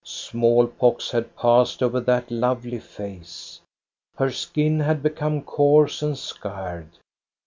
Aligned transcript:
Small 0.03 0.65
pox 0.65 1.11
had 1.11 1.35
passed 1.35 1.83
over 1.83 1.99
that 1.99 2.31
lovely 2.31 2.79
face. 2.79 3.61
Her 4.17 4.31
skin 4.31 4.79
had 4.79 5.03
become 5.03 5.43
coarse 5.43 6.01
and 6.01 6.17
scarred. 6.17 6.97